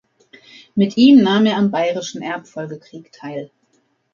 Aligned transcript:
Mit 0.73 0.97
ihm 0.97 1.21
nahm 1.21 1.45
er 1.45 1.57
am 1.57 1.69
Bayerischen 1.69 2.23
Erbfolgekrieg 2.23 3.11
teil. 3.11 3.51